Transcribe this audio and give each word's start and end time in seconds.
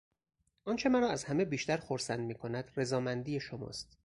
آنچه 0.65 0.89
مرا 0.89 1.09
از 1.11 1.23
همه 1.23 1.45
بیشتر 1.45 1.77
خرسند 1.77 2.19
میکند 2.19 2.71
رضامندی 2.75 3.39
شماست. 3.39 3.97